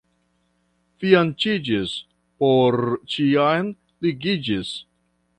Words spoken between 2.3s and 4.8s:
por ĉiam ligiĝis.